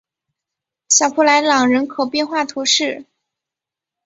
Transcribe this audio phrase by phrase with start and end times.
[0.89, 3.05] 小普莱朗人口变化图示